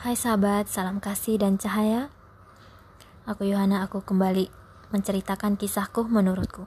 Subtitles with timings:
[0.00, 2.08] Hai sahabat, salam kasih dan cahaya.
[3.28, 4.48] Aku Yohana, aku kembali
[4.96, 6.64] menceritakan kisahku menurutku.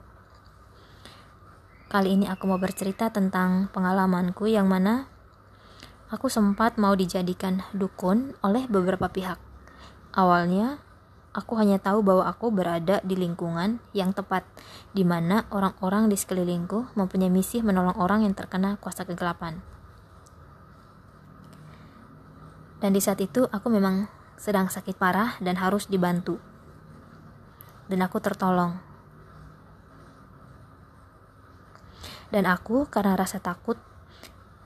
[1.90, 5.10] Kali ini aku mau bercerita tentang pengalamanku yang mana
[6.14, 9.42] aku sempat mau dijadikan dukun oleh beberapa pihak.
[10.14, 10.78] Awalnya,
[11.34, 14.46] aku hanya tahu bahwa aku berada di lingkungan yang tepat,
[14.94, 19.73] di mana orang-orang di sekelilingku mempunyai misi menolong orang yang terkena kuasa kegelapan.
[22.84, 26.36] Dan di saat itu aku memang sedang sakit parah dan harus dibantu.
[27.88, 28.76] Dan aku tertolong.
[32.28, 33.80] Dan aku karena rasa takut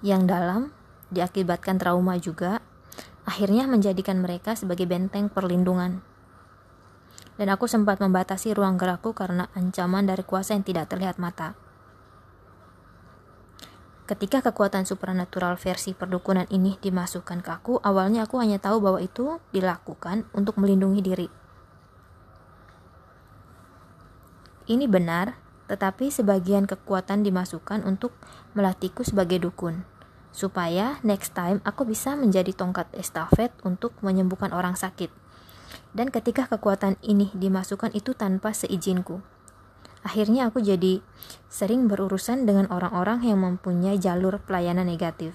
[0.02, 0.74] yang dalam
[1.14, 2.58] diakibatkan trauma juga,
[3.22, 6.02] akhirnya menjadikan mereka sebagai benteng perlindungan.
[7.38, 11.54] Dan aku sempat membatasi ruang gerakku karena ancaman dari kuasa yang tidak terlihat mata.
[14.08, 19.36] Ketika kekuatan supranatural versi perdukunan ini dimasukkan ke aku, awalnya aku hanya tahu bahwa itu
[19.52, 21.28] dilakukan untuk melindungi diri.
[24.64, 25.36] Ini benar,
[25.68, 28.16] tetapi sebagian kekuatan dimasukkan untuk
[28.56, 29.84] melatihku sebagai dukun,
[30.32, 35.12] supaya next time aku bisa menjadi tongkat estafet untuk menyembuhkan orang sakit.
[35.92, 39.20] Dan ketika kekuatan ini dimasukkan itu tanpa seizinku,
[40.06, 41.02] Akhirnya aku jadi
[41.50, 45.34] sering berurusan dengan orang-orang yang mempunyai jalur pelayanan negatif.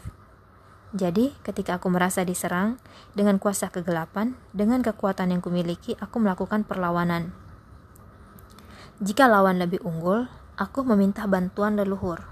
[0.93, 2.77] Jadi, ketika aku merasa diserang
[3.17, 7.33] dengan kuasa kegelapan, dengan kekuatan yang kumiliki, aku melakukan perlawanan.
[9.01, 12.23] Jika lawan lebih unggul, aku meminta bantuan leluhur.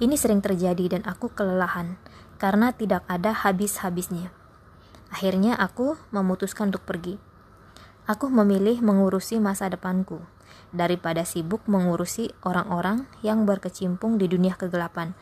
[0.00, 2.00] Ini sering terjadi dan aku kelelahan
[2.40, 4.32] karena tidak ada habis-habisnya.
[5.12, 7.20] Akhirnya aku memutuskan untuk pergi.
[8.08, 10.24] Aku memilih mengurusi masa depanku
[10.74, 15.14] daripada sibuk mengurusi orang-orang yang berkecimpung di dunia kegelapan,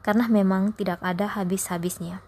[0.00, 2.24] karena memang tidak ada habis-habisnya.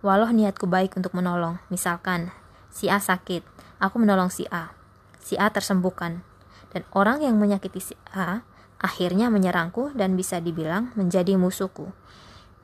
[0.00, 2.32] Walau niatku baik untuk menolong, misalkan
[2.72, 3.44] si A sakit,
[3.82, 4.72] aku menolong si A,
[5.20, 6.24] si A tersembuhkan,
[6.72, 8.46] dan orang yang menyakiti si A
[8.80, 11.92] akhirnya menyerangku dan bisa dibilang menjadi musuhku,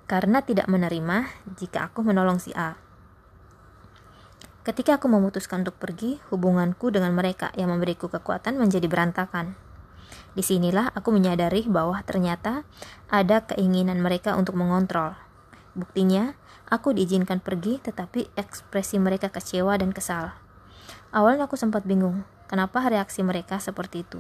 [0.09, 1.29] karena tidak menerima
[1.61, 2.86] jika aku menolong si A.
[4.67, 9.55] Ketika aku memutuskan untuk pergi, hubunganku dengan mereka yang memberiku kekuatan menjadi berantakan.
[10.35, 12.67] Di sinilah aku menyadari bahwa ternyata
[13.07, 15.15] ada keinginan mereka untuk mengontrol.
[15.79, 16.35] Buktinya,
[16.67, 20.35] aku diizinkan pergi tetapi ekspresi mereka kecewa dan kesal.
[21.15, 24.19] Awalnya aku sempat bingung, kenapa reaksi mereka seperti itu.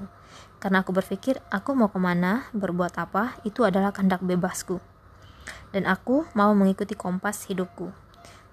[0.63, 4.78] Karena aku berpikir, aku mau ke mana, berbuat apa, itu adalah kehendak bebasku.
[5.75, 8.06] Dan aku mau mengikuti kompas hidupku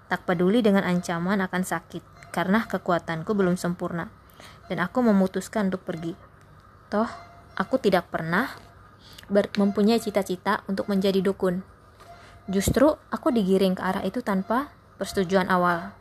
[0.08, 4.10] tak peduli dengan ancaman akan sakit, karena kekuatanku belum sempurna,
[4.68, 6.12] dan aku memutuskan untuk pergi.
[6.92, 7.08] Toh,
[7.56, 8.52] aku tidak pernah
[9.32, 11.64] mempunyai cita-cita untuk menjadi dukun.
[12.44, 14.68] Justru aku digiring ke arah itu tanpa
[15.00, 15.96] persetujuan awal.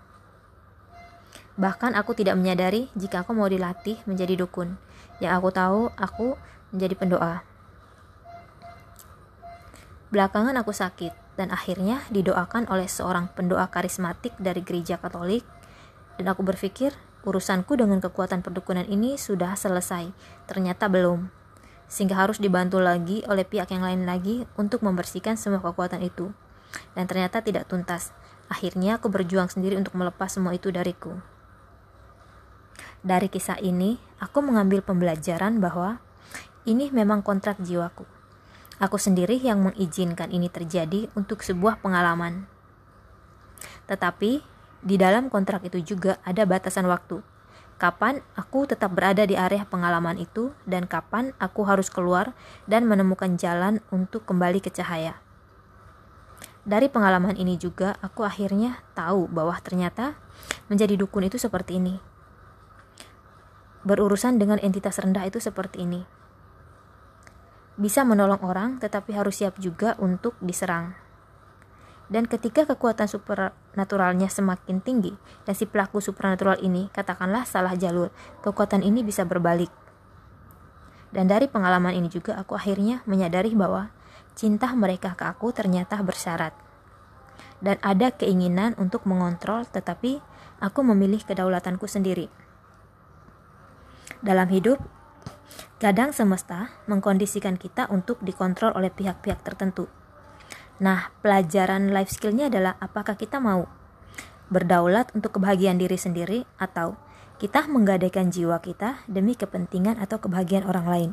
[1.55, 4.75] Bahkan aku tidak menyadari jika aku mau dilatih menjadi dukun.
[5.23, 6.27] Yang aku tahu, aku
[6.75, 7.35] menjadi pendoa.
[10.11, 15.41] Belakangan aku sakit, dan akhirnya didoakan oleh seorang pendoa karismatik dari gereja Katolik.
[16.21, 16.93] Dan aku berpikir,
[17.25, 20.13] urusanku dengan kekuatan perdukunan ini sudah selesai.
[20.45, 21.33] Ternyata belum.
[21.89, 26.29] Sehingga harus dibantu lagi oleh pihak yang lain lagi untuk membersihkan semua kekuatan itu.
[26.93, 28.13] Dan ternyata tidak tuntas.
[28.49, 31.17] Akhirnya aku berjuang sendiri untuk melepas semua itu dariku.
[33.03, 35.99] Dari kisah ini, aku mengambil pembelajaran bahwa
[36.63, 38.07] ini memang kontrak jiwaku
[38.83, 42.51] Aku sendiri yang mengizinkan ini terjadi untuk sebuah pengalaman.
[43.87, 44.43] Tetapi
[44.83, 47.23] di dalam kontrak itu juga ada batasan waktu.
[47.79, 52.35] Kapan aku tetap berada di area pengalaman itu dan kapan aku harus keluar
[52.67, 55.15] dan menemukan jalan untuk kembali ke cahaya.
[56.67, 60.19] Dari pengalaman ini juga aku akhirnya tahu bahwa ternyata
[60.67, 62.03] menjadi dukun itu seperti ini.
[63.87, 66.03] Berurusan dengan entitas rendah itu seperti ini
[67.73, 70.93] bisa menolong orang, tetapi harus siap juga untuk diserang.
[72.11, 75.17] Dan ketika kekuatan supernaturalnya semakin tinggi,
[75.49, 78.13] dan si pelaku supernatural ini katakanlah salah jalur,
[78.45, 79.73] kekuatan ini bisa berbalik.
[81.09, 83.89] Dan dari pengalaman ini juga aku akhirnya menyadari bahwa
[84.37, 86.53] cinta mereka ke aku ternyata bersyarat.
[87.63, 90.21] Dan ada keinginan untuk mengontrol, tetapi
[90.61, 92.27] aku memilih kedaulatanku sendiri.
[94.21, 94.81] Dalam hidup,
[95.77, 99.91] Kadang semesta mengkondisikan kita untuk dikontrol oleh pihak-pihak tertentu.
[100.79, 103.67] Nah, pelajaran life skillnya adalah apakah kita mau
[104.47, 106.95] berdaulat untuk kebahagiaan diri sendiri atau
[107.41, 111.11] kita menggadaikan jiwa kita demi kepentingan atau kebahagiaan orang lain.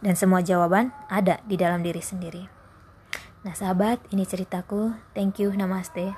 [0.00, 2.48] Dan semua jawaban ada di dalam diri sendiri.
[3.42, 4.94] Nah sahabat, ini ceritaku.
[5.12, 6.14] Thank you, namaste.